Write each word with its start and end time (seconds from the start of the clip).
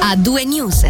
a 0.00 0.16
due 0.16 0.44
news. 0.44 0.84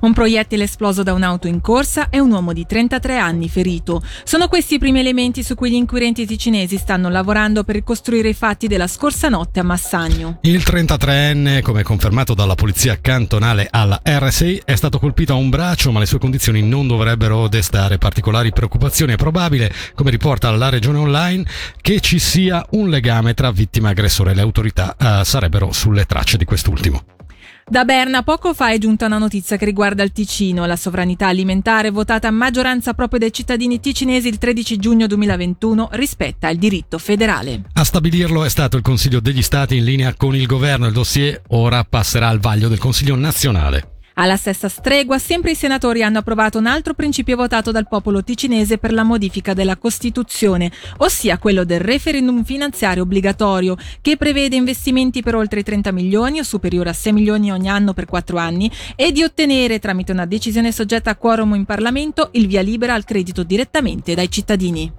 Un 0.00 0.12
proiettile 0.14 0.64
esploso 0.64 1.02
da 1.02 1.12
un'auto 1.12 1.46
in 1.46 1.60
corsa 1.60 2.08
e 2.08 2.20
un 2.20 2.30
uomo 2.30 2.52
di 2.52 2.64
33 2.64 3.18
anni 3.18 3.48
ferito. 3.48 4.02
Sono 4.24 4.48
questi 4.48 4.74
i 4.74 4.78
primi 4.78 5.00
elementi 5.00 5.42
su 5.42 5.54
cui 5.54 5.70
gli 5.70 5.74
inquirenti 5.74 6.26
ticinesi 6.26 6.78
stanno 6.78 7.10
lavorando 7.10 7.64
per 7.64 7.74
ricostruire 7.74 8.30
i 8.30 8.34
fatti 8.34 8.66
della 8.66 8.86
scorsa 8.86 9.28
notte 9.28 9.60
a 9.60 9.62
Massagno. 9.62 10.38
Il 10.42 10.62
33enne, 10.64 11.60
come 11.60 11.82
confermato 11.82 12.32
dalla 12.34 12.54
polizia 12.54 12.98
cantonale 13.00 13.68
alla 13.70 14.00
RSI, 14.02 14.62
è 14.64 14.74
stato 14.74 14.98
colpito 14.98 15.32
a 15.32 15.36
un 15.36 15.50
braccio, 15.50 15.92
ma 15.92 15.98
le 15.98 16.06
sue 16.06 16.18
condizioni 16.18 16.62
non 16.62 16.86
dovrebbero 16.86 17.46
destare 17.48 17.98
particolari 17.98 18.52
preoccupazioni. 18.52 19.12
È 19.12 19.16
probabile, 19.16 19.72
come 19.94 20.10
riporta 20.10 20.50
la 20.50 20.70
regione 20.70 20.98
online, 20.98 21.44
che 21.80 22.00
ci 22.00 22.18
sia 22.18 22.64
un 22.70 22.88
legame 22.88 23.34
tra 23.34 23.50
vittima 23.50 23.88
e 23.88 23.90
aggressore. 23.90 24.34
Le 24.34 24.40
autorità 24.40 24.96
eh, 24.98 25.24
sarebbero 25.24 25.72
sulle 25.72 26.06
tracce 26.06 26.38
di 26.38 26.44
quest'ultimo. 26.44 27.19
Da 27.70 27.84
Berna 27.84 28.24
poco 28.24 28.52
fa 28.52 28.72
è 28.72 28.78
giunta 28.78 29.06
una 29.06 29.18
notizia 29.18 29.56
che 29.56 29.64
riguarda 29.64 30.02
il 30.02 30.10
Ticino. 30.10 30.66
La 30.66 30.74
sovranità 30.74 31.28
alimentare 31.28 31.90
votata 31.90 32.26
a 32.26 32.32
maggioranza 32.32 32.94
proprio 32.94 33.20
dai 33.20 33.32
cittadini 33.32 33.78
ticinesi 33.78 34.26
il 34.26 34.38
13 34.38 34.76
giugno 34.76 35.06
2021 35.06 35.90
rispetta 35.92 36.48
il 36.48 36.58
diritto 36.58 36.98
federale. 36.98 37.62
A 37.74 37.84
stabilirlo 37.84 38.42
è 38.42 38.48
stato 38.48 38.76
il 38.76 38.82
Consiglio 38.82 39.20
degli 39.20 39.40
Stati 39.40 39.76
in 39.76 39.84
linea 39.84 40.12
con 40.14 40.34
il 40.34 40.46
governo. 40.46 40.88
Il 40.88 40.92
dossier 40.92 41.42
ora 41.50 41.84
passerà 41.84 42.26
al 42.26 42.40
vaglio 42.40 42.66
del 42.66 42.78
Consiglio 42.78 43.14
nazionale. 43.14 43.99
Alla 44.14 44.36
stessa 44.36 44.68
stregua, 44.68 45.18
sempre 45.18 45.52
i 45.52 45.54
senatori 45.54 46.02
hanno 46.02 46.18
approvato 46.18 46.58
un 46.58 46.66
altro 46.66 46.94
principio 46.94 47.36
votato 47.36 47.70
dal 47.70 47.86
popolo 47.86 48.24
ticinese 48.24 48.78
per 48.78 48.92
la 48.92 49.04
modifica 49.04 49.54
della 49.54 49.76
Costituzione, 49.76 50.70
ossia 50.98 51.38
quello 51.38 51.64
del 51.64 51.80
referendum 51.80 52.42
finanziario 52.42 53.04
obbligatorio, 53.04 53.76
che 54.00 54.16
prevede 54.16 54.56
investimenti 54.56 55.22
per 55.22 55.36
oltre 55.36 55.62
30 55.62 55.92
milioni 55.92 56.40
o 56.40 56.42
superiore 56.42 56.90
a 56.90 56.94
6 56.94 57.12
milioni 57.12 57.52
ogni 57.52 57.68
anno 57.68 57.94
per 57.94 58.06
4 58.06 58.36
anni 58.36 58.70
e 58.96 59.12
di 59.12 59.22
ottenere, 59.22 59.78
tramite 59.78 60.12
una 60.12 60.26
decisione 60.26 60.72
soggetta 60.72 61.10
a 61.10 61.16
quorum 61.16 61.54
in 61.54 61.64
Parlamento, 61.64 62.30
il 62.32 62.48
via 62.48 62.62
libera 62.62 62.94
al 62.94 63.04
credito 63.04 63.44
direttamente 63.44 64.14
dai 64.14 64.30
cittadini. 64.30 64.92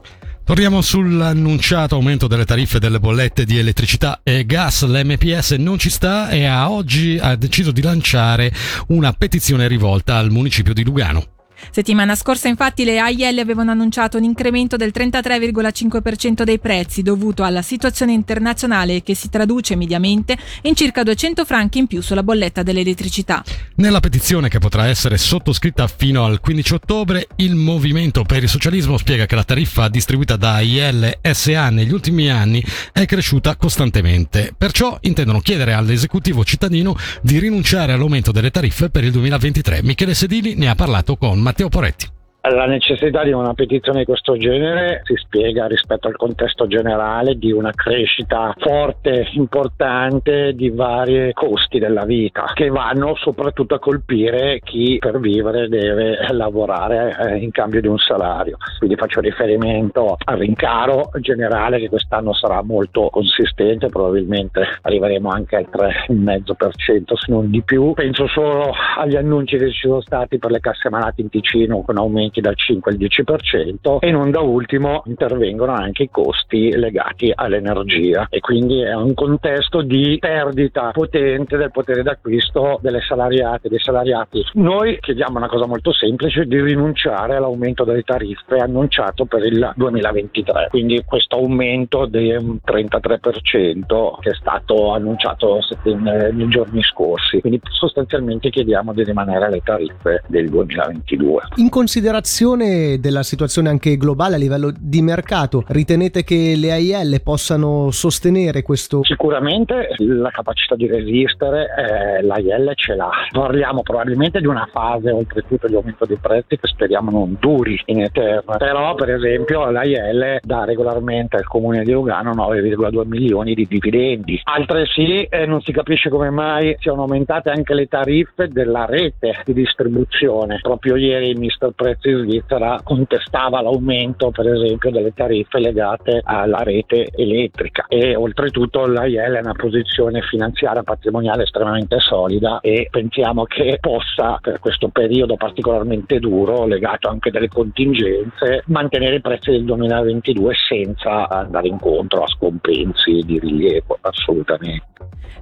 Torniamo 0.52 0.81
sull'annunciato 0.81 1.95
aumento 1.95 2.27
delle 2.27 2.44
tariffe 2.44 2.77
delle 2.77 2.99
bollette 2.99 3.45
di 3.45 3.57
elettricità 3.57 4.19
e 4.21 4.45
gas. 4.45 4.83
L'MPS 4.83 5.52
non 5.52 5.80
ci 5.80 5.89
sta 5.89 6.27
e 6.27 6.44
a 6.44 6.69
oggi 6.69 7.17
ha 7.17 7.38
deciso 7.38 7.71
di 7.71 7.81
lanciare 7.81 8.52
una 8.88 9.13
petizione 9.13 9.69
rivolta 9.69 10.17
al 10.17 10.29
municipio 10.29 10.73
di 10.73 10.83
Lugano. 10.83 11.41
Settimana 11.69 12.15
scorsa 12.15 12.47
infatti 12.47 12.83
le 12.83 12.99
AIL 12.99 13.39
avevano 13.39 13.71
annunciato 13.71 14.17
un 14.17 14.23
incremento 14.23 14.75
del 14.75 14.91
33,5% 14.93 16.43
dei 16.43 16.59
prezzi 16.59 17.01
dovuto 17.01 17.43
alla 17.43 17.61
situazione 17.61 18.13
internazionale 18.13 19.03
che 19.03 19.15
si 19.15 19.29
traduce 19.29 19.75
mediamente 19.75 20.37
in 20.63 20.75
circa 20.75 21.03
200 21.03 21.45
franchi 21.45 21.79
in 21.79 21.87
più 21.87 22.01
sulla 22.01 22.23
bolletta 22.23 22.63
dell'elettricità. 22.63 23.43
Nella 23.75 23.99
petizione 23.99 24.49
che 24.49 24.59
potrà 24.59 24.87
essere 24.87 25.17
sottoscritta 25.17 25.87
fino 25.87 26.25
al 26.25 26.39
15 26.39 26.73
ottobre, 26.73 27.27
il 27.37 27.55
Movimento 27.55 28.23
per 28.23 28.43
il 28.43 28.49
Socialismo 28.49 28.97
spiega 28.97 29.25
che 29.25 29.35
la 29.35 29.43
tariffa 29.43 29.87
distribuita 29.87 30.35
da 30.35 30.55
AIL 30.55 31.19
SA 31.31 31.69
negli 31.69 31.93
ultimi 31.93 32.29
anni 32.29 32.63
è 32.91 33.05
cresciuta 33.05 33.55
costantemente. 33.55 34.53
Perciò 34.57 34.97
intendono 35.01 35.39
chiedere 35.39 35.73
all'esecutivo 35.73 36.43
cittadino 36.43 36.95
di 37.21 37.39
rinunciare 37.39 37.93
all'aumento 37.93 38.31
delle 38.31 38.51
tariffe 38.51 38.89
per 38.89 39.03
il 39.03 39.11
2023. 39.11 39.83
Michele 39.83 40.13
Sedili 40.13 40.55
ne 40.55 40.69
ha 40.69 40.75
parlato 40.75 41.15
con 41.15 41.39
Matteo 41.39 41.50
Poretti. 41.69 42.20
La 42.44 42.66
necessità 42.66 43.23
di 43.23 43.31
una 43.31 43.53
petizione 43.53 44.00
di 44.00 44.06
questo 44.06 44.36
genere 44.36 45.02
si 45.03 45.14
spiega 45.16 45.67
rispetto 45.67 46.08
al 46.08 46.16
contesto 46.16 46.66
generale 46.66 47.38
di 47.38 47.52
una 47.52 47.70
crescita 47.72 48.56
forte, 48.58 49.28
importante 49.34 50.53
di 50.56 50.72
vari 50.72 51.34
costi 51.34 51.78
della 51.78 52.03
vita 52.03 52.50
che 52.56 52.69
vanno 52.69 53.14
soprattutto 53.16 53.75
a 53.75 53.80
colpire 53.80 54.59
chi 54.64 54.97
per 55.00 55.19
vivere 55.19 55.67
deve 55.67 56.17
lavorare 56.31 57.16
eh, 57.19 57.38
in 57.38 57.52
cambio 57.52 57.80
di 57.80 57.86
un 57.86 58.00
salario. 58.00 58.57
Quindi 58.80 58.96
faccio 58.96 59.19
riferimento 59.19 60.18
al 60.24 60.40
rincaro 60.40 61.12
generale 61.19 61.78
che 61.78 61.90
quest'anno 61.90 62.34
sarà 62.34 62.63
molto 62.63 63.09
consistente, 63.12 63.90
probabilmente 63.90 64.66
arriveremo 64.81 65.30
anche 65.30 65.57
al 65.57 65.68
3,5% 65.72 67.13
se 67.13 67.31
non 67.31 67.51
di 67.51 67.62
più. 67.62 67.94
Penso 67.94 68.25
solo 68.25 68.72
agli 68.97 69.16
annunci 69.16 69.57
che 69.57 69.69
ci 69.72 69.81
sono 69.88 70.01
stati 70.01 70.40
per 70.40 70.50
le 70.50 70.59
casse 70.59 70.90
malate 70.90 71.22
in 71.22 71.30
Ticino 71.30 71.84
con 71.84 71.97
aumenti 71.97 72.30
dal 72.40 72.56
5 72.56 72.92
al 72.92 72.97
10% 72.97 73.97
e 74.00 74.12
non 74.12 74.31
da 74.31 74.40
ultimo 74.40 75.03
intervengono 75.06 75.74
anche 75.74 76.03
i 76.03 76.09
costi 76.09 76.75
legati 76.78 77.31
all'energia 77.36 78.28
e 78.30 78.40
quindi 78.40 78.81
è 78.81 78.94
un 78.94 79.14
contesto 79.14 79.81
di 79.81 80.18
perdita 80.19 80.92
potente 80.92 81.58
del 81.58 81.72
potere 81.72 82.03
d'acquisto 82.03 82.80
delle 82.81 83.02
salariate, 83.02 83.68
dei 83.68 83.80
salariati. 83.80 84.46
Noi 84.53 84.97
chiediamo 85.00 85.38
una 85.38 85.47
cosa 85.47 85.66
molto 85.66 85.92
semplice 85.92 86.46
di 86.46 86.62
rinunciare 86.62 87.36
all'aumento 87.36 87.84
delle 87.84 88.03
tariffe 88.03 88.58
annunciato 88.58 89.25
per 89.25 89.44
il 89.44 89.74
2023, 89.75 90.68
quindi 90.69 91.03
questo 91.06 91.36
aumento 91.36 92.06
del 92.06 92.59
33% 92.66 94.19
che 94.19 94.30
è 94.30 94.36
stato 94.36 94.94
annunciato 94.94 95.59
nei 95.84 96.48
giorni 96.48 96.81
scorsi, 96.84 97.42
quindi 97.42 97.59
sostanzialmente 97.63 98.50
chiediamo 98.50 98.94
di 98.94 99.03
rimanere 99.03 99.46
alle 99.46 99.62
tariffe 99.63 100.24
del 100.28 100.50
2022. 100.50 101.42
In 101.56 101.69
considerazione 101.69 102.20
considerazione 102.21 102.99
della 102.99 103.23
situazione 103.23 103.69
anche 103.69 103.97
globale 103.97 104.35
a 104.35 104.37
livello 104.37 104.71
di 104.77 105.01
mercato, 105.01 105.63
ritenete 105.67 106.23
che 106.23 106.53
le 106.55 106.71
AIL 106.71 107.21
possano 107.23 107.89
sostenere 107.91 108.61
questo? 108.61 109.03
Sicuramente 109.03 109.95
la 109.97 110.29
capacità 110.29 110.75
di 110.75 110.87
resistere 110.87 111.67
eh, 111.75 112.21
l'AIL 112.21 112.73
ce 112.75 112.95
l'ha. 112.95 113.09
Parliamo 113.31 113.81
probabilmente 113.81 114.39
di 114.39 114.45
una 114.45 114.67
fase 114.71 115.09
oltretutto 115.09 115.67
di 115.67 115.75
aumento 115.75 116.05
dei 116.05 116.17
prezzi 116.17 116.57
che 116.57 116.67
speriamo 116.67 117.09
non 117.09 117.37
duri 117.39 117.79
in 117.85 118.01
eterno. 118.01 118.55
Però 118.57 118.93
per 118.95 119.09
esempio 119.15 119.69
l'AIL 119.69 120.39
dà 120.43 120.63
regolarmente 120.63 121.38
al 121.38 121.45
comune 121.45 121.83
di 121.83 121.91
Lugano 121.91 122.31
9,2 122.31 123.07
milioni 123.07 123.53
di 123.55 123.65
dividendi. 123.67 124.39
Altresì 124.43 125.23
eh, 125.23 125.45
non 125.45 125.61
si 125.61 125.71
capisce 125.71 126.09
come 126.09 126.29
mai 126.29 126.75
siano 126.79 127.01
aumentate 127.01 127.49
anche 127.49 127.73
le 127.73 127.88
tariffe 127.88 128.47
della 128.47 128.85
rete 128.85 129.41
di 129.43 129.53
distribuzione. 129.53 130.59
Proprio 130.61 130.95
ieri 130.95 131.29
il 131.29 131.39
mister 131.39 131.71
Prezzi 131.71 132.10
in 132.11 132.25
Svizzera 132.25 132.79
contestava 132.83 133.61
l'aumento 133.61 134.31
per 134.31 134.47
esempio 134.47 134.91
delle 134.91 135.13
tariffe 135.13 135.59
legate 135.59 136.22
alla 136.23 136.63
rete 136.63 137.09
elettrica 137.16 137.85
e 137.88 138.16
oltretutto 138.16 138.85
l'AIL 138.85 139.33
è 139.33 139.39
una 139.39 139.53
posizione 139.53 140.21
finanziaria 140.21 140.83
patrimoniale 140.83 141.44
estremamente 141.44 142.00
solida 142.00 142.59
e 142.61 142.88
pensiamo 142.89 143.44
che 143.45 143.77
possa 143.79 144.38
per 144.41 144.59
questo 144.59 144.89
periodo 144.89 145.35
particolarmente 145.35 146.19
duro 146.19 146.66
legato 146.66 147.09
anche 147.09 147.31
delle 147.31 147.47
contingenze 147.47 148.63
mantenere 148.67 149.16
i 149.16 149.21
prezzi 149.21 149.51
del 149.51 149.66
2022 149.66 150.53
senza 150.67 151.27
andare 151.29 151.67
incontro 151.67 152.23
a 152.23 152.27
scompensi 152.27 153.21
di 153.23 153.39
rilievo 153.39 153.97
assolutamente. 154.01 154.89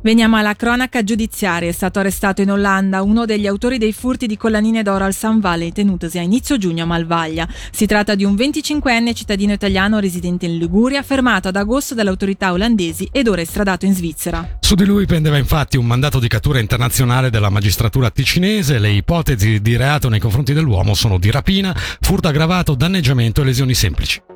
Veniamo 0.02 0.38
alla 0.38 0.54
cronaca 0.54 1.04
giudiziaria. 1.04 1.68
È 1.68 1.74
stato 1.74 2.00
arrestato 2.00 2.42
in 2.42 2.52
Olanda 2.52 3.02
uno 3.02 3.26
degli 3.26 3.48
autori 3.48 3.78
dei 3.78 3.92
furti 3.92 4.28
di 4.28 4.38
collanine 4.38 4.82
d'oro 4.82 5.04
al 5.04 5.14
Sun 5.14 5.40
Valley 5.40 5.74
tenutosi 5.74 6.18
a 6.18 6.22
inizio 6.22 6.58
giugno 6.60 6.84
a 6.84 6.86
Malvaglia. 6.86 7.48
Si 7.72 7.88
tratta 7.88 8.14
di 8.14 8.24
un 8.24 8.36
25enne 8.36 9.16
cittadino 9.16 9.54
italiano 9.54 9.98
residente 9.98 10.46
in 10.46 10.60
Liguria, 10.60 11.02
fermato 11.02 11.48
ad 11.48 11.56
agosto 11.56 11.96
dalle 11.96 12.10
autorità 12.10 12.52
olandesi 12.52 13.10
ed 13.12 13.28
ora 13.28 13.42
estradato 13.42 13.86
in 13.86 13.96
Svizzera. 13.96 14.58
Su 14.60 14.76
di 14.76 14.86
lui 14.86 15.08
pendeva 15.08 15.38
infatti 15.38 15.78
un 15.78 15.88
mandato 15.88 16.20
di 16.20 16.28
cattura 16.28 16.60
internazionale 16.60 17.32
della 17.32 17.50
magistratura 17.50 18.12
ticinese. 18.12 18.78
Le 18.78 18.92
ipotesi 18.92 19.62
di 19.62 19.76
reato 19.76 20.10
nei 20.10 20.20
confronti 20.20 20.54
dell'uomo 20.54 20.94
sono 20.94 21.18
di 21.18 21.32
rapina, 21.32 21.76
furto 21.76 22.28
aggravato, 22.28 22.76
danneggiamento 22.76 23.42
e 23.42 23.46
lesioni 23.46 23.74
semplici. 23.74 24.29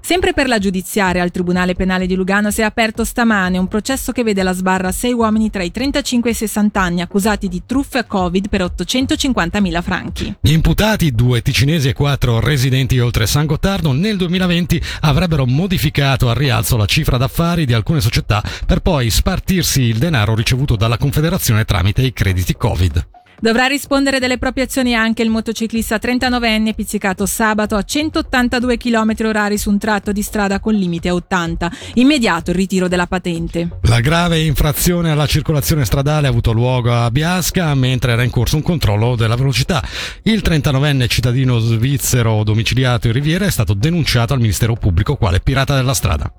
Sempre 0.00 0.32
per 0.32 0.48
la 0.48 0.58
giudiziaria 0.58 1.22
al 1.22 1.30
Tribunale 1.30 1.74
Penale 1.74 2.06
di 2.06 2.14
Lugano 2.14 2.50
si 2.50 2.62
è 2.62 2.64
aperto 2.64 3.04
stamane 3.04 3.58
un 3.58 3.68
processo 3.68 4.12
che 4.12 4.22
vede 4.22 4.40
alla 4.40 4.52
sbarra 4.52 4.92
sei 4.92 5.12
uomini 5.12 5.50
tra 5.50 5.62
i 5.62 5.70
35 5.70 6.30
e 6.30 6.32
i 6.32 6.36
60 6.36 6.80
anni 6.80 7.00
accusati 7.00 7.48
di 7.48 7.62
truffe 7.66 8.06
Covid 8.06 8.48
per 8.48 8.62
850.000 8.62 9.82
franchi. 9.82 10.34
Gli 10.40 10.52
imputati, 10.52 11.12
due 11.12 11.42
ticinesi 11.42 11.88
e 11.88 11.92
quattro 11.92 12.40
residenti 12.40 12.98
oltre 12.98 13.26
San 13.26 13.46
Gottardo, 13.46 13.92
nel 13.92 14.16
2020 14.16 14.82
avrebbero 15.00 15.46
modificato 15.46 16.28
al 16.28 16.36
rialzo 16.36 16.76
la 16.76 16.86
cifra 16.86 17.16
d'affari 17.16 17.66
di 17.66 17.72
alcune 17.72 18.00
società 18.00 18.42
per 18.66 18.80
poi 18.80 19.10
spartirsi 19.10 19.82
il 19.82 19.98
denaro 19.98 20.34
ricevuto 20.34 20.76
dalla 20.76 20.98
Confederazione 20.98 21.64
tramite 21.64 22.02
i 22.02 22.12
crediti 22.12 22.56
Covid. 22.56 23.19
Dovrà 23.40 23.66
rispondere 23.66 24.18
delle 24.18 24.36
proprie 24.36 24.64
azioni 24.64 24.94
anche 24.94 25.22
il 25.22 25.30
motociclista 25.30 25.96
39enne 25.96 26.74
pizzicato 26.74 27.24
sabato 27.24 27.74
a 27.74 27.82
182 27.82 28.76
km 28.76 29.14
orari 29.24 29.56
su 29.56 29.70
un 29.70 29.78
tratto 29.78 30.12
di 30.12 30.20
strada 30.20 30.60
con 30.60 30.74
limite 30.74 31.08
a 31.08 31.14
80. 31.14 31.72
Immediato 31.94 32.50
il 32.50 32.56
ritiro 32.56 32.86
della 32.86 33.06
patente. 33.06 33.78
La 33.82 34.00
grave 34.00 34.40
infrazione 34.40 35.10
alla 35.10 35.26
circolazione 35.26 35.86
stradale 35.86 36.26
ha 36.26 36.30
avuto 36.30 36.52
luogo 36.52 36.92
a 36.92 37.10
Biasca 37.10 37.74
mentre 37.74 38.12
era 38.12 38.22
in 38.22 38.30
corso 38.30 38.56
un 38.56 38.62
controllo 38.62 39.16
della 39.16 39.36
velocità. 39.36 39.82
Il 40.24 40.42
39enne 40.44 41.08
cittadino 41.08 41.58
svizzero 41.58 42.44
domiciliato 42.44 43.06
in 43.06 43.14
Riviera 43.14 43.46
è 43.46 43.50
stato 43.50 43.72
denunciato 43.72 44.34
al 44.34 44.40
Ministero 44.40 44.74
Pubblico 44.74 45.16
quale 45.16 45.40
pirata 45.40 45.74
della 45.74 45.94
strada. 45.94 46.30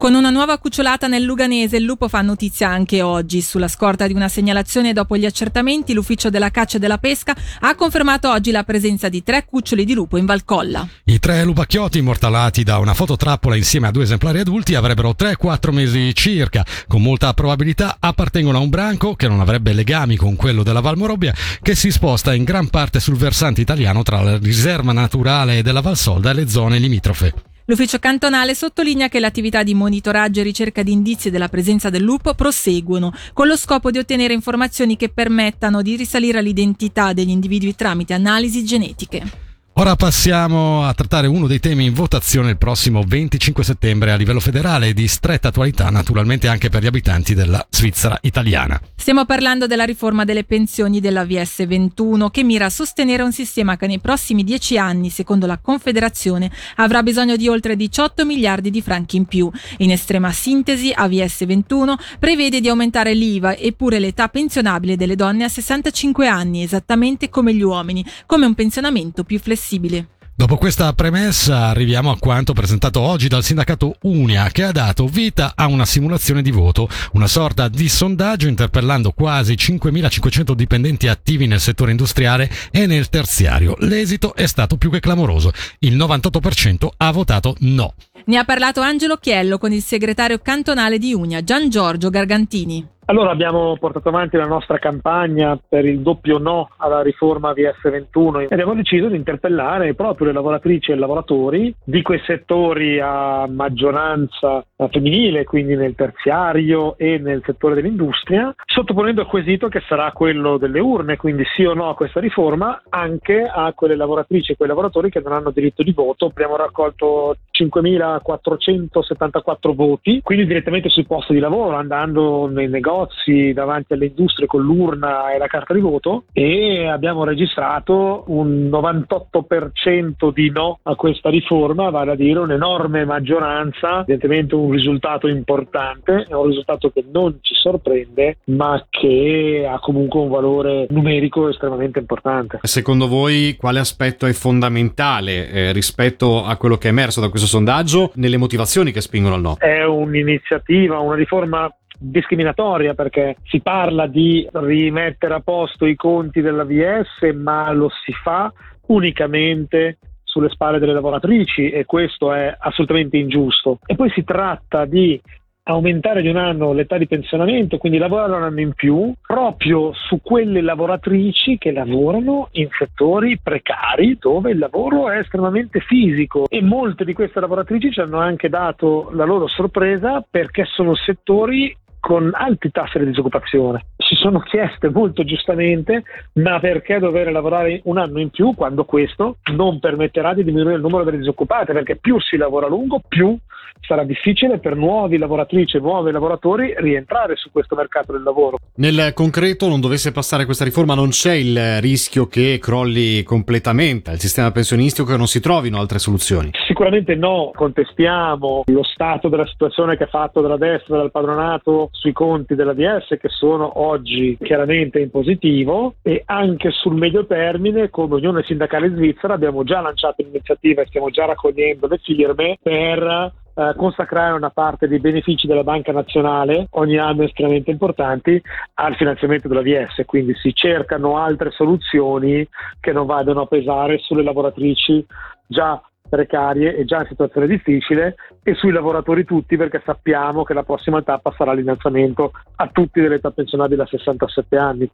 Con 0.00 0.14
una 0.14 0.30
nuova 0.30 0.56
cucciolata 0.56 1.08
nel 1.08 1.24
Luganese, 1.24 1.76
il 1.76 1.84
lupo 1.84 2.08
fa 2.08 2.22
notizia 2.22 2.70
anche 2.70 3.02
oggi. 3.02 3.42
Sulla 3.42 3.68
scorta 3.68 4.06
di 4.06 4.14
una 4.14 4.28
segnalazione 4.28 4.94
dopo 4.94 5.14
gli 5.14 5.26
accertamenti, 5.26 5.92
l'ufficio 5.92 6.30
della 6.30 6.48
caccia 6.50 6.78
e 6.78 6.80
della 6.80 6.96
pesca 6.96 7.36
ha 7.58 7.74
confermato 7.74 8.30
oggi 8.30 8.50
la 8.50 8.64
presenza 8.64 9.10
di 9.10 9.22
tre 9.22 9.44
cuccioli 9.44 9.84
di 9.84 9.92
lupo 9.92 10.16
in 10.16 10.24
Valcolla. 10.24 10.88
I 11.04 11.18
tre 11.18 11.44
lupacchiotti 11.44 11.98
immortalati 11.98 12.62
da 12.62 12.78
una 12.78 12.94
fototrappola 12.94 13.56
insieme 13.56 13.88
a 13.88 13.90
due 13.90 14.04
esemplari 14.04 14.38
adulti 14.38 14.74
avrebbero 14.74 15.14
3-4 15.14 15.70
mesi 15.70 16.14
circa. 16.14 16.64
Con 16.88 17.02
molta 17.02 17.34
probabilità 17.34 17.98
appartengono 18.00 18.56
a 18.56 18.62
un 18.62 18.70
branco 18.70 19.14
che 19.14 19.28
non 19.28 19.40
avrebbe 19.40 19.74
legami 19.74 20.16
con 20.16 20.34
quello 20.34 20.62
della 20.62 20.80
Valmorobbia, 20.80 21.34
che 21.60 21.74
si 21.74 21.90
sposta 21.90 22.32
in 22.32 22.44
gran 22.44 22.70
parte 22.70 23.00
sul 23.00 23.16
versante 23.16 23.60
italiano 23.60 24.02
tra 24.02 24.22
la 24.22 24.38
riserva 24.38 24.92
naturale 24.92 25.60
della 25.60 25.82
Valsolda 25.82 26.30
e 26.30 26.32
le 26.32 26.48
zone 26.48 26.78
limitrofe. 26.78 27.49
L'ufficio 27.70 28.00
cantonale 28.00 28.56
sottolinea 28.56 29.08
che 29.08 29.20
le 29.20 29.26
attività 29.26 29.62
di 29.62 29.74
monitoraggio 29.74 30.40
e 30.40 30.42
ricerca 30.42 30.82
di 30.82 30.90
indizi 30.90 31.30
della 31.30 31.48
presenza 31.48 31.88
del 31.88 32.02
lupo 32.02 32.34
proseguono, 32.34 33.12
con 33.32 33.46
lo 33.46 33.56
scopo 33.56 33.92
di 33.92 33.98
ottenere 33.98 34.34
informazioni 34.34 34.96
che 34.96 35.08
permettano 35.08 35.80
di 35.80 35.94
risalire 35.94 36.38
all'identità 36.38 37.12
degli 37.12 37.30
individui 37.30 37.76
tramite 37.76 38.12
analisi 38.12 38.64
genetiche. 38.64 39.49
Ora 39.80 39.96
passiamo 39.96 40.84
a 40.84 40.92
trattare 40.92 41.26
uno 41.26 41.46
dei 41.46 41.58
temi 41.58 41.86
in 41.86 41.94
votazione 41.94 42.50
il 42.50 42.58
prossimo 42.58 43.02
25 43.02 43.64
settembre 43.64 44.12
a 44.12 44.16
livello 44.16 44.38
federale 44.38 44.92
di 44.92 45.08
stretta 45.08 45.48
attualità 45.48 45.88
naturalmente 45.88 46.48
anche 46.48 46.68
per 46.68 46.82
gli 46.82 46.86
abitanti 46.86 47.32
della 47.32 47.66
Svizzera 47.70 48.18
italiana. 48.20 48.78
Stiamo 48.94 49.24
parlando 49.24 49.66
della 49.66 49.84
riforma 49.84 50.26
delle 50.26 50.44
pensioni 50.44 51.00
della 51.00 51.24
VS 51.24 51.66
21 51.66 52.28
che 52.28 52.44
mira 52.44 52.66
a 52.66 52.68
sostenere 52.68 53.22
un 53.22 53.32
sistema 53.32 53.78
che 53.78 53.86
nei 53.86 54.00
prossimi 54.00 54.44
dieci 54.44 54.76
anni, 54.76 55.08
secondo 55.08 55.46
la 55.46 55.56
Confederazione, 55.56 56.50
avrà 56.76 57.02
bisogno 57.02 57.36
di 57.36 57.48
oltre 57.48 57.74
18 57.74 58.26
miliardi 58.26 58.68
di 58.68 58.82
franchi 58.82 59.16
in 59.16 59.24
più. 59.24 59.50
In 59.78 59.92
estrema 59.92 60.30
sintesi, 60.30 60.92
AVS 60.94 61.46
21 61.46 61.96
prevede 62.18 62.60
di 62.60 62.68
aumentare 62.68 63.14
l'IVA 63.14 63.56
eppure 63.56 63.98
l'età 63.98 64.28
pensionabile 64.28 64.96
delle 64.96 65.16
donne 65.16 65.44
a 65.44 65.48
65 65.48 66.28
anni, 66.28 66.62
esattamente 66.62 67.30
come 67.30 67.54
gli 67.54 67.62
uomini, 67.62 68.04
come 68.26 68.44
un 68.44 68.52
pensionamento 68.52 69.24
più 69.24 69.38
flessibile 69.38 69.68
flessibile. 69.70 70.06
Dopo 70.34 70.56
questa 70.56 70.90
premessa 70.94 71.66
arriviamo 71.66 72.10
a 72.10 72.18
quanto 72.18 72.54
presentato 72.54 73.00
oggi 73.00 73.28
dal 73.28 73.44
sindacato 73.44 73.96
Unia 74.02 74.48
che 74.48 74.64
ha 74.64 74.72
dato 74.72 75.06
vita 75.06 75.52
a 75.54 75.66
una 75.66 75.84
simulazione 75.84 76.40
di 76.40 76.50
voto, 76.50 76.88
una 77.12 77.26
sorta 77.26 77.68
di 77.68 77.90
sondaggio 77.90 78.48
interpellando 78.48 79.12
quasi 79.12 79.52
5.500 79.52 80.52
dipendenti 80.52 81.08
attivi 81.08 81.46
nel 81.46 81.60
settore 81.60 81.90
industriale 81.90 82.50
e 82.70 82.86
nel 82.86 83.10
terziario. 83.10 83.76
L'esito 83.80 84.34
è 84.34 84.46
stato 84.46 84.78
più 84.78 84.90
che 84.90 85.00
clamoroso, 85.00 85.52
il 85.80 85.94
98% 85.94 86.88
ha 86.96 87.10
votato 87.12 87.54
no. 87.60 87.92
Ne 88.24 88.38
ha 88.38 88.44
parlato 88.44 88.80
Angelo 88.80 89.16
Chiello 89.16 89.58
con 89.58 89.72
il 89.72 89.82
segretario 89.82 90.38
cantonale 90.38 90.96
di 90.96 91.12
Unia, 91.12 91.44
Gian 91.44 91.68
Giorgio 91.68 92.08
Gargantini. 92.08 92.86
Allora 93.10 93.32
abbiamo 93.32 93.76
portato 93.76 94.08
avanti 94.08 94.36
la 94.36 94.46
nostra 94.46 94.78
campagna 94.78 95.58
per 95.68 95.84
il 95.84 95.98
doppio 95.98 96.38
no 96.38 96.68
alla 96.76 97.02
riforma 97.02 97.50
VS21 97.50 98.42
e 98.42 98.46
abbiamo 98.50 98.74
deciso 98.74 99.08
di 99.08 99.16
interpellare 99.16 99.94
proprio 99.94 100.28
le 100.28 100.32
lavoratrici 100.32 100.92
e 100.92 100.94
i 100.94 100.98
lavoratori 100.98 101.74
di 101.82 102.02
quei 102.02 102.22
settori 102.24 103.00
a 103.00 103.48
maggioranza 103.48 104.64
femminile, 104.90 105.42
quindi 105.42 105.74
nel 105.74 105.96
terziario 105.96 106.96
e 106.98 107.18
nel 107.18 107.42
settore 107.44 107.74
dell'industria, 107.74 108.54
sottoponendo 108.64 109.22
il 109.22 109.26
quesito 109.26 109.66
che 109.66 109.82
sarà 109.88 110.12
quello 110.12 110.56
delle 110.56 110.78
urne, 110.78 111.16
quindi 111.16 111.42
sì 111.56 111.64
o 111.64 111.74
no 111.74 111.88
a 111.88 111.96
questa 111.96 112.20
riforma, 112.20 112.80
anche 112.90 113.42
a 113.42 113.72
quelle 113.74 113.96
lavoratrici 113.96 114.52
e 114.52 114.56
quei 114.56 114.68
lavoratori 114.68 115.10
che 115.10 115.18
non 115.18 115.32
hanno 115.32 115.50
diritto 115.50 115.82
di 115.82 115.90
voto. 115.90 116.26
Abbiamo 116.26 116.54
raccolto 116.54 117.34
5.474 117.60 119.74
voti, 119.74 120.20
quindi 120.22 120.46
direttamente 120.46 120.88
sui 120.88 121.04
posti 121.04 121.32
di 121.32 121.40
lavoro, 121.40 121.74
andando 121.74 122.46
nei 122.46 122.68
negozi 122.68 122.98
negozi, 123.00 123.52
davanti 123.52 123.92
alle 123.92 124.06
industrie 124.06 124.46
con 124.46 124.62
l'urna 124.62 125.32
e 125.32 125.38
la 125.38 125.46
carta 125.46 125.74
di 125.74 125.80
voto 125.80 126.24
e 126.32 126.86
abbiamo 126.86 127.24
registrato 127.24 128.24
un 128.28 128.68
98% 128.70 130.32
di 130.32 130.50
no 130.50 130.78
a 130.82 130.94
questa 130.94 131.30
riforma, 131.30 131.90
vale 131.90 132.12
a 132.12 132.14
dire 132.14 132.40
un'enorme 132.40 133.04
maggioranza, 133.04 134.00
evidentemente 134.00 134.54
un 134.54 134.70
risultato 134.70 135.28
importante, 135.28 136.26
è 136.28 136.34
un 136.34 136.46
risultato 136.46 136.90
che 136.90 137.04
non 137.10 137.38
ci 137.40 137.54
sorprende 137.54 138.38
ma 138.46 138.84
che 138.88 139.66
ha 139.68 139.78
comunque 139.78 140.20
un 140.20 140.28
valore 140.28 140.86
numerico 140.90 141.48
estremamente 141.48 141.98
importante. 141.98 142.58
Secondo 142.62 143.08
voi 143.08 143.56
quale 143.58 143.78
aspetto 143.78 144.26
è 144.26 144.32
fondamentale 144.32 145.48
eh, 145.48 145.72
rispetto 145.72 146.44
a 146.44 146.56
quello 146.56 146.76
che 146.76 146.88
è 146.88 146.90
emerso 146.90 147.20
da 147.20 147.28
questo 147.28 147.46
sondaggio 147.46 148.12
nelle 148.14 148.36
motivazioni 148.36 148.92
che 148.92 149.00
spingono 149.00 149.34
al 149.34 149.40
no? 149.40 149.56
È 149.58 149.84
un'iniziativa, 149.84 150.98
una 150.98 151.14
riforma 151.14 151.72
discriminatoria 152.00 152.94
perché 152.94 153.36
si 153.44 153.60
parla 153.60 154.06
di 154.06 154.48
rimettere 154.50 155.34
a 155.34 155.40
posto 155.40 155.84
i 155.84 155.94
conti 155.94 156.40
della 156.40 156.64
VS 156.64 157.32
ma 157.34 157.70
lo 157.72 157.90
si 158.04 158.12
fa 158.12 158.50
unicamente 158.86 159.98
sulle 160.24 160.48
spalle 160.48 160.78
delle 160.78 160.94
lavoratrici 160.94 161.70
e 161.70 161.84
questo 161.84 162.32
è 162.32 162.54
assolutamente 162.58 163.16
ingiusto. 163.16 163.80
E 163.84 163.96
poi 163.96 164.10
si 164.10 164.24
tratta 164.24 164.84
di 164.84 165.20
aumentare 165.64 166.22
di 166.22 166.28
un 166.28 166.36
anno 166.36 166.72
l'età 166.72 166.96
di 166.98 167.06
pensionamento, 167.06 167.78
quindi 167.78 167.98
lavorare 167.98 168.34
un 168.34 168.42
anno 168.42 168.60
in 168.60 168.72
più, 168.72 169.12
proprio 169.24 169.92
su 169.92 170.20
quelle 170.22 170.60
lavoratrici 170.60 171.58
che 171.58 171.72
lavorano 171.72 172.48
in 172.52 172.68
settori 172.76 173.38
precari 173.42 174.16
dove 174.18 174.52
il 174.52 174.58
lavoro 174.58 175.10
è 175.10 175.18
estremamente 175.18 175.80
fisico 175.80 176.46
e 176.48 176.62
molte 176.62 177.04
di 177.04 177.12
queste 177.12 177.40
lavoratrici 177.40 177.92
ci 177.92 178.00
hanno 178.00 178.18
anche 178.18 178.48
dato 178.48 179.10
la 179.12 179.24
loro 179.24 179.46
sorpresa 179.46 180.24
perché 180.28 180.64
sono 180.64 180.94
settori 180.94 181.76
con 182.00 182.30
alti 182.34 182.70
tassi 182.70 182.98
di 182.98 183.06
disoccupazione. 183.06 183.86
Si 183.96 184.14
sono 184.16 184.40
chieste 184.40 184.90
molto 184.90 185.22
giustamente, 185.22 186.02
ma 186.34 186.58
perché 186.58 186.98
dover 186.98 187.30
lavorare 187.30 187.80
un 187.84 187.98
anno 187.98 188.18
in 188.18 188.30
più 188.30 188.54
quando 188.54 188.84
questo 188.84 189.36
non 189.52 189.78
permetterà 189.78 190.34
di 190.34 190.42
diminuire 190.42 190.76
il 190.76 190.80
numero 190.80 191.04
delle 191.04 191.18
disoccupate? 191.18 191.72
Perché 191.72 191.96
più 191.96 192.18
si 192.20 192.36
lavora 192.36 192.66
a 192.66 192.70
lungo, 192.70 193.00
più 193.06 193.38
sarà 193.80 194.04
difficile 194.04 194.58
per 194.58 194.76
nuovi 194.76 195.18
lavoratrici 195.18 195.76
e 195.76 195.80
nuovi 195.80 196.12
lavoratori 196.12 196.74
rientrare 196.76 197.36
su 197.36 197.50
questo 197.50 197.74
mercato 197.74 198.12
del 198.12 198.22
lavoro. 198.22 198.58
Nel 198.76 199.12
concreto, 199.14 199.68
non 199.68 199.80
dovesse 199.80 200.12
passare 200.12 200.44
questa 200.44 200.64
riforma, 200.64 200.94
non 200.94 201.08
c'è 201.10 201.34
il 201.34 201.80
rischio 201.80 202.26
che 202.26 202.58
crolli 202.60 203.22
completamente 203.22 204.12
il 204.12 204.20
sistema 204.20 204.50
pensionistico 204.50 205.12
e 205.12 205.16
non 205.16 205.26
si 205.26 205.40
trovino 205.40 205.78
altre 205.78 205.98
soluzioni? 205.98 206.50
Sicuramente 206.66 207.14
no, 207.14 207.50
contestiamo 207.54 208.64
lo 208.66 208.82
stato 208.84 209.28
della 209.28 209.46
situazione 209.46 209.96
che 209.96 210.04
ha 210.04 210.08
fatto 210.08 210.40
dalla 210.40 210.56
destra, 210.56 210.96
dal 210.96 211.10
padronato 211.10 211.89
sui 211.90 212.12
conti 212.12 212.54
della 212.54 212.72
DS 212.72 213.16
che 213.18 213.28
sono 213.28 213.80
oggi 213.80 214.36
chiaramente 214.40 215.00
in 215.00 215.10
positivo 215.10 215.94
e 216.02 216.22
anche 216.24 216.70
sul 216.70 216.94
medio 216.94 217.26
termine 217.26 217.90
come 217.90 218.14
Unione 218.14 218.42
Sindacale 218.42 218.90
Svizzera 218.90 219.34
abbiamo 219.34 219.64
già 219.64 219.80
lanciato 219.80 220.22
l'iniziativa 220.22 220.82
e 220.82 220.86
stiamo 220.86 221.10
già 221.10 221.26
raccogliendo 221.26 221.86
le 221.86 221.98
firme 221.98 222.58
per 222.62 223.32
eh, 223.60 223.74
consacrare 223.76 224.34
una 224.34 224.50
parte 224.50 224.88
dei 224.88 225.00
benefici 225.00 225.46
della 225.46 225.64
Banca 225.64 225.92
Nazionale, 225.92 226.68
ogni 226.70 226.96
anno 226.96 227.24
estremamente 227.24 227.70
importanti, 227.70 228.40
al 228.74 228.96
finanziamento 228.96 229.48
della 229.48 229.62
VS. 229.62 230.04
Quindi 230.06 230.34
si 230.36 230.54
cercano 230.54 231.18
altre 231.18 231.50
soluzioni 231.50 232.46
che 232.80 232.92
non 232.92 233.06
vadano 233.06 233.42
a 233.42 233.46
pesare 233.46 233.98
sulle 233.98 234.22
lavoratrici 234.22 235.04
già 235.46 235.82
precarie 236.10 236.76
e 236.76 236.84
già 236.84 236.98
in 236.98 237.06
situazione 237.08 237.46
difficile 237.46 238.16
e 238.42 238.54
sui 238.54 238.72
lavoratori 238.72 239.24
tutti 239.24 239.56
perché 239.56 239.80
sappiamo 239.84 240.42
che 240.42 240.52
la 240.52 240.64
prossima 240.64 241.00
tappa 241.00 241.32
sarà 241.34 241.54
l'innalzamento 241.54 242.32
a 242.56 242.68
tutti 242.70 243.00
dell'età 243.00 243.30
pensionabile 243.30 243.84
a 243.84 243.86
67 243.86 244.56
anni. 244.56 244.90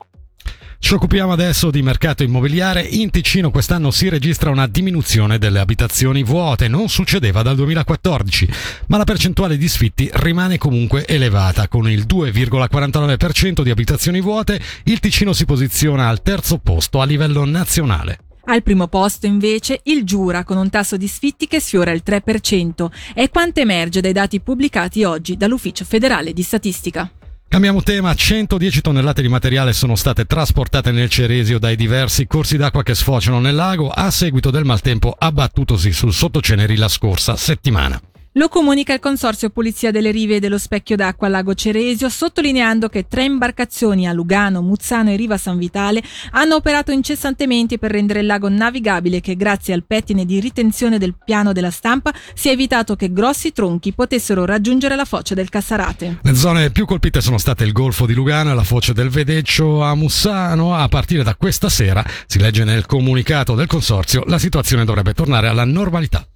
Ci 0.78 0.94
occupiamo 0.94 1.32
adesso 1.32 1.70
di 1.70 1.82
mercato 1.82 2.22
immobiliare. 2.22 2.80
In 2.82 3.10
Ticino 3.10 3.50
quest'anno 3.50 3.90
si 3.90 4.08
registra 4.08 4.50
una 4.50 4.68
diminuzione 4.68 5.38
delle 5.38 5.58
abitazioni 5.58 6.22
vuote, 6.22 6.68
non 6.68 6.88
succedeva 6.88 7.42
dal 7.42 7.56
2014, 7.56 8.48
ma 8.88 8.96
la 8.96 9.04
percentuale 9.04 9.56
di 9.56 9.68
sfitti 9.68 10.08
rimane 10.12 10.58
comunque 10.58 11.06
elevata. 11.06 11.66
Con 11.66 11.90
il 11.90 12.04
2,49% 12.06 13.62
di 13.62 13.70
abitazioni 13.70 14.20
vuote, 14.20 14.60
il 14.84 15.00
Ticino 15.00 15.32
si 15.32 15.44
posiziona 15.44 16.08
al 16.08 16.22
terzo 16.22 16.58
posto 16.58 17.00
a 17.00 17.04
livello 17.04 17.44
nazionale. 17.44 18.18
Al 18.48 18.62
primo 18.62 18.86
posto 18.86 19.26
invece 19.26 19.80
il 19.84 20.04
Giura 20.04 20.44
con 20.44 20.56
un 20.56 20.70
tasso 20.70 20.96
di 20.96 21.08
sfitti 21.08 21.48
che 21.48 21.60
sfiora 21.60 21.90
il 21.90 22.02
3%, 22.06 22.86
è 23.12 23.28
quanto 23.28 23.58
emerge 23.58 24.00
dai 24.00 24.12
dati 24.12 24.40
pubblicati 24.40 25.02
oggi 25.02 25.36
dall'Ufficio 25.36 25.84
federale 25.84 26.32
di 26.32 26.42
statistica. 26.42 27.10
Cambiamo 27.48 27.82
tema, 27.82 28.14
110 28.14 28.82
tonnellate 28.82 29.22
di 29.22 29.28
materiale 29.28 29.72
sono 29.72 29.96
state 29.96 30.26
trasportate 30.26 30.92
nel 30.92 31.08
Ceresio 31.08 31.58
dai 31.58 31.74
diversi 31.74 32.28
corsi 32.28 32.56
d'acqua 32.56 32.84
che 32.84 32.94
sfociano 32.94 33.40
nel 33.40 33.54
lago 33.54 33.88
a 33.88 34.10
seguito 34.10 34.50
del 34.50 34.64
maltempo 34.64 35.14
abbattutosi 35.16 35.92
sul 35.92 36.12
sottoceneri 36.12 36.76
la 36.76 36.88
scorsa 36.88 37.34
settimana. 37.34 38.00
Lo 38.36 38.50
comunica 38.50 38.92
il 38.92 39.00
Consorzio 39.00 39.48
Polizia 39.48 39.90
delle 39.90 40.10
Rive 40.10 40.40
dello 40.40 40.58
Specchio 40.58 40.94
d'Acqua 40.94 41.26
Lago 41.26 41.54
Ceresio, 41.54 42.10
sottolineando 42.10 42.90
che 42.90 43.06
tre 43.08 43.24
imbarcazioni 43.24 44.06
a 44.06 44.12
Lugano, 44.12 44.60
Muzzano 44.60 45.08
e 45.08 45.16
Riva 45.16 45.38
San 45.38 45.56
Vitale 45.56 46.02
hanno 46.32 46.56
operato 46.56 46.92
incessantemente 46.92 47.78
per 47.78 47.92
rendere 47.92 48.20
il 48.20 48.26
lago 48.26 48.50
navigabile 48.50 49.22
che 49.22 49.36
grazie 49.36 49.72
al 49.72 49.84
pettine 49.86 50.26
di 50.26 50.38
ritenzione 50.38 50.98
del 50.98 51.14
piano 51.24 51.54
della 51.54 51.70
stampa 51.70 52.12
si 52.34 52.50
è 52.50 52.52
evitato 52.52 52.94
che 52.94 53.10
grossi 53.10 53.52
tronchi 53.52 53.94
potessero 53.94 54.44
raggiungere 54.44 54.96
la 54.96 55.06
foce 55.06 55.34
del 55.34 55.48
Cassarate. 55.48 56.18
Le 56.20 56.34
zone 56.34 56.70
più 56.70 56.84
colpite 56.84 57.22
sono 57.22 57.38
state 57.38 57.64
il 57.64 57.72
Golfo 57.72 58.04
di 58.04 58.12
Lugano 58.12 58.50
e 58.50 58.54
la 58.54 58.64
foce 58.64 58.92
del 58.92 59.08
Vedeccio 59.08 59.82
a 59.82 59.94
Mussano. 59.94 60.74
A 60.74 60.86
partire 60.88 61.22
da 61.22 61.36
questa 61.36 61.70
sera, 61.70 62.04
si 62.26 62.38
legge 62.38 62.64
nel 62.64 62.84
comunicato 62.84 63.54
del 63.54 63.66
Consorzio, 63.66 64.24
la 64.26 64.38
situazione 64.38 64.84
dovrebbe 64.84 65.14
tornare 65.14 65.48
alla 65.48 65.64
normalità. 65.64 66.28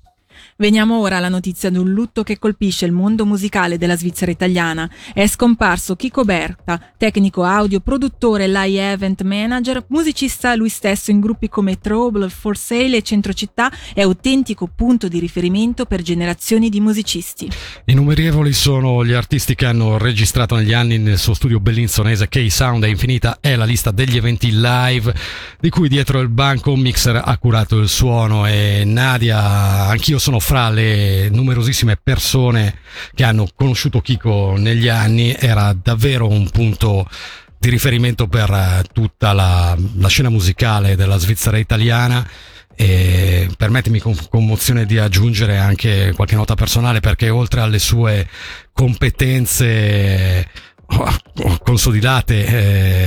Veniamo 0.61 0.99
ora 0.99 1.17
alla 1.17 1.31
notizia 1.31 1.71
di 1.71 1.79
un 1.79 1.91
lutto 1.91 2.23
che 2.23 2.39
colpisce 2.39 2.85
il 2.85 2.93
mondo 2.93 3.25
musicale 3.25 3.79
della 3.79 3.97
Svizzera 3.97 4.31
italiana. 4.31 4.91
È 5.15 5.27
scomparso 5.27 5.97
Chico 5.97 6.23
Berta, 6.23 6.79
tecnico 6.99 7.45
audio, 7.45 7.81
produttore, 7.81 8.47
live 8.47 8.93
event 8.93 9.23
manager, 9.23 9.83
musicista 9.89 10.55
lui 10.55 10.69
stesso 10.69 11.11
in 11.11 11.21
gruppi 11.21 11.49
come 11.49 11.79
Trouble, 11.79 12.29
For 12.29 12.59
Sale 12.59 12.99
e 12.99 13.03
Centrocittà 13.03 13.73
e 13.95 14.03
autentico 14.03 14.69
punto 14.69 15.09
di 15.09 15.19
riferimento 15.19 15.87
per 15.87 16.03
generazioni 16.03 16.69
di 16.69 16.81
musicisti. 16.81 17.49
Innumerevoli 17.87 18.53
sono 18.53 19.03
gli 19.03 19.15
artisti 19.15 19.55
che 19.55 19.65
hanno 19.65 19.97
registrato 19.97 20.57
negli 20.57 20.75
anni 20.75 20.99
nel 20.99 21.17
suo 21.17 21.33
studio 21.33 21.59
bellinzonese 21.59 22.29
K-Sound 22.29 22.85
è 22.85 22.89
infinita 22.89 23.39
è 23.41 23.57
la 23.57 23.65
lista 23.65 23.93
degli 23.93 24.19
eventi 24.19 24.51
live 24.51 25.15
di 25.59 25.71
cui 25.71 25.89
dietro 25.89 26.21
il 26.21 26.29
banco 26.29 26.73
un 26.73 26.81
mixer 26.81 27.19
ha 27.25 27.39
curato 27.39 27.79
il 27.79 27.89
suono 27.89 28.47
e 28.47 28.83
Nadia, 28.85 29.87
anch'io 29.87 30.19
sono 30.19 30.39
fra 30.51 30.69
le 30.69 31.29
numerosissime 31.29 31.97
persone 31.97 32.79
che 33.15 33.23
hanno 33.23 33.47
conosciuto 33.55 34.01
Kiko 34.01 34.57
negli 34.57 34.89
anni 34.89 35.33
era 35.39 35.73
davvero 35.81 36.27
un 36.27 36.51
punto 36.51 37.09
di 37.57 37.71
riferimento 37.71 38.27
per 38.27 38.51
eh, 38.51 38.83
tutta 38.93 39.33
la, 39.33 39.79
la 39.95 40.09
scena 40.09 40.29
musicale 40.29 40.97
della 40.97 41.19
Svizzera 41.19 41.57
italiana. 41.57 42.29
E 42.75 43.49
permettimi 43.57 44.01
con 44.01 44.17
commozione 44.29 44.87
di 44.87 44.99
aggiungere 44.99 45.57
anche 45.57 46.13
qualche 46.17 46.35
nota 46.35 46.57
personale 46.57 46.99
perché 46.99 47.31
oltre 47.31 47.61
alle 47.61 47.79
sue 47.79 48.27
competenze 48.73 50.49
oh, 50.87 51.59
consolidate 51.63 52.47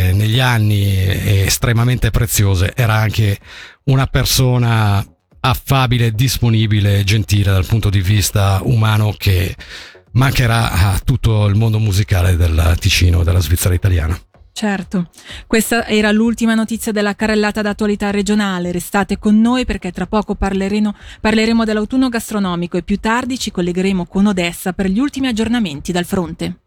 eh, 0.09 0.13
negli 0.13 0.39
anni 0.39 1.43
estremamente 1.43 2.09
preziose 2.09 2.71
era 2.73 2.93
anche 2.93 3.37
una 3.85 4.05
persona 4.05 5.03
affabile, 5.45 6.11
disponibile, 6.11 7.03
gentile 7.03 7.51
dal 7.51 7.65
punto 7.65 7.89
di 7.89 8.01
vista 8.01 8.59
umano 8.63 9.13
che 9.17 9.55
mancherà 10.11 10.71
a 10.71 10.99
tutto 11.03 11.45
il 11.45 11.55
mondo 11.55 11.79
musicale 11.79 12.37
del 12.37 12.75
Ticino, 12.79 13.23
della 13.23 13.39
Svizzera 13.39 13.73
italiana. 13.73 14.17
Certo, 14.55 15.09
questa 15.47 15.87
era 15.87 16.11
l'ultima 16.11 16.53
notizia 16.53 16.91
della 16.91 17.15
carrellata 17.15 17.61
d'attualità 17.63 18.11
regionale. 18.11 18.71
Restate 18.71 19.17
con 19.17 19.41
noi 19.41 19.65
perché 19.65 19.91
tra 19.91 20.05
poco 20.05 20.35
parleremo, 20.35 20.93
parleremo 21.19 21.65
dell'autunno 21.65 22.07
gastronomico 22.07 22.77
e 22.77 22.83
più 22.83 22.97
tardi 22.97 23.39
ci 23.39 23.51
collegheremo 23.51 24.05
con 24.05 24.27
Odessa 24.27 24.71
per 24.71 24.87
gli 24.87 24.99
ultimi 24.99 25.27
aggiornamenti 25.27 25.91
dal 25.91 26.05
fronte. 26.05 26.59